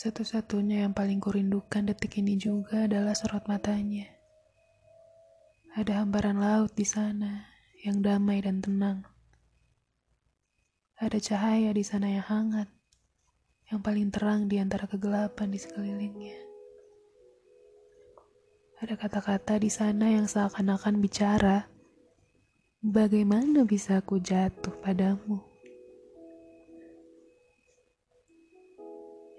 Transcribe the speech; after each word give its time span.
Satu-satunya 0.00 0.88
yang 0.88 0.96
paling 0.96 1.20
kurindukan 1.20 1.84
detik 1.84 2.24
ini 2.24 2.40
juga 2.40 2.88
adalah 2.88 3.12
sorot 3.12 3.44
matanya. 3.44 4.08
Ada 5.76 6.00
hamparan 6.00 6.40
laut 6.40 6.72
di 6.72 6.88
sana 6.88 7.44
yang 7.84 8.00
damai 8.00 8.40
dan 8.40 8.64
tenang. 8.64 9.04
Ada 10.96 11.20
cahaya 11.20 11.76
di 11.76 11.84
sana 11.84 12.16
yang 12.16 12.24
hangat, 12.24 12.72
yang 13.68 13.84
paling 13.84 14.08
terang 14.08 14.48
di 14.48 14.56
antara 14.56 14.88
kegelapan 14.88 15.52
di 15.52 15.60
sekelilingnya. 15.60 16.38
Ada 18.80 18.96
kata-kata 18.96 19.60
di 19.60 19.68
sana 19.68 20.16
yang 20.16 20.24
seakan-akan 20.24 20.96
bicara, 20.96 21.68
bagaimana 22.80 23.68
bisa 23.68 24.00
aku 24.00 24.16
jatuh 24.16 24.72
padamu? 24.80 25.49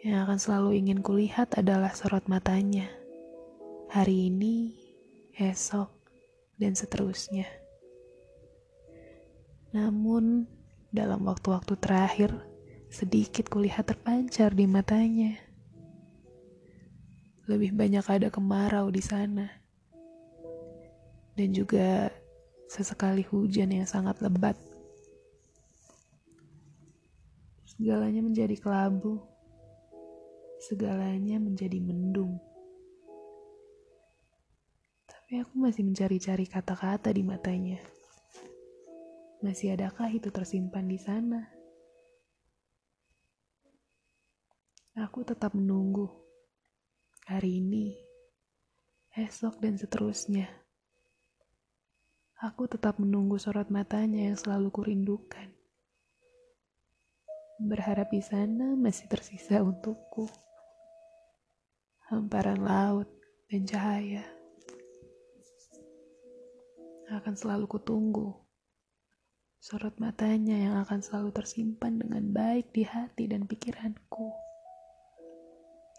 Yang 0.02 0.18
akan 0.26 0.40
selalu 0.42 0.70
ingin 0.82 1.06
kulihat 1.06 1.54
adalah 1.62 1.94
sorot 1.94 2.26
matanya. 2.26 2.90
Hari 3.94 4.34
ini, 4.34 4.74
esok, 5.38 5.94
dan 6.58 6.74
seterusnya. 6.74 7.46
Namun, 9.78 10.50
dalam 10.90 11.22
waktu-waktu 11.30 11.78
terakhir, 11.78 12.34
sedikit 12.90 13.46
kulihat 13.46 13.94
terpancar 13.94 14.58
di 14.58 14.66
matanya. 14.66 15.38
Lebih 17.46 17.78
banyak 17.78 18.06
ada 18.10 18.34
kemarau 18.34 18.90
di 18.90 19.06
sana. 19.06 19.54
Dan 21.38 21.54
juga 21.54 22.10
sesekali 22.66 23.22
hujan 23.22 23.70
yang 23.70 23.86
sangat 23.86 24.18
lebat. 24.18 24.58
Segalanya 27.70 28.26
menjadi 28.26 28.58
kelabu 28.58 29.31
segalanya 30.62 31.42
menjadi 31.42 31.82
mendung. 31.82 32.38
Tapi 35.10 35.42
aku 35.42 35.58
masih 35.58 35.82
mencari-cari 35.82 36.46
kata-kata 36.46 37.10
di 37.10 37.26
matanya. 37.26 37.82
Masih 39.42 39.74
adakah 39.74 40.14
itu 40.14 40.30
tersimpan 40.30 40.86
di 40.86 41.02
sana? 41.02 41.50
Aku 45.02 45.26
tetap 45.26 45.58
menunggu. 45.58 46.06
Hari 47.26 47.58
ini, 47.58 47.98
esok, 49.18 49.58
dan 49.58 49.82
seterusnya. 49.82 50.46
Aku 52.38 52.70
tetap 52.70 53.02
menunggu 53.02 53.42
sorot 53.42 53.74
matanya 53.74 54.30
yang 54.30 54.38
selalu 54.38 54.70
kurindukan. 54.70 55.50
Berharap 57.62 58.14
di 58.14 58.22
sana 58.22 58.78
masih 58.78 59.10
tersisa 59.10 59.62
untukku 59.62 60.30
hamparan 62.12 62.60
laut, 62.60 63.08
dan 63.48 63.64
cahaya. 63.64 64.28
Akan 67.08 67.40
selalu 67.40 67.72
kutunggu. 67.72 68.36
Sorot 69.64 69.96
matanya 69.96 70.60
yang 70.60 70.76
akan 70.84 71.00
selalu 71.00 71.32
tersimpan 71.32 72.04
dengan 72.04 72.28
baik 72.36 72.76
di 72.76 72.84
hati 72.84 73.32
dan 73.32 73.48
pikiranku. 73.48 74.36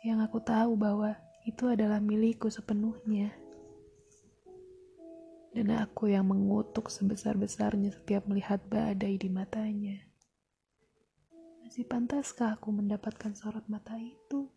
Yang 0.05 0.19
aku 0.29 0.39
tahu 0.45 0.77
bahwa 0.77 1.17
itu 1.49 1.65
adalah 1.73 1.97
milikku 1.97 2.53
sepenuhnya. 2.53 3.33
Dan 5.57 5.73
aku 5.73 6.13
yang 6.13 6.29
mengutuk 6.29 6.93
sebesar-besarnya 6.93 7.89
setiap 7.89 8.29
melihat 8.29 8.61
badai 8.69 9.17
di 9.17 9.33
matanya. 9.33 9.97
Masih 11.65 11.89
pantaskah 11.89 12.61
aku 12.61 12.69
mendapatkan 12.69 13.33
sorot 13.33 13.65
mata 13.73 13.97
itu? 13.97 14.53